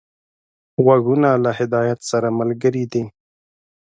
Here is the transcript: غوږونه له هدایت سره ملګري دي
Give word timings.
غوږونه 0.83 1.29
له 1.43 1.51
هدایت 1.59 1.99
سره 2.11 2.27
ملګري 2.39 2.83
دي 2.91 3.03